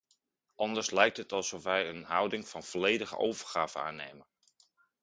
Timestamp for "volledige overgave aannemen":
2.63-4.27